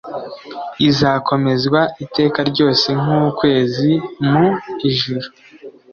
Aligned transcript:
Izakomezwa 0.89 1.81
iteka 2.05 2.39
ryose 2.49 2.87
nk 3.01 3.07
ukwezi 3.27 3.91
Mu 4.29 4.45
ijuru 4.89 5.27